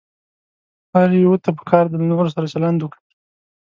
[0.95, 3.05] هر يوه ته پکار ده له نورو سره چلند وکړي.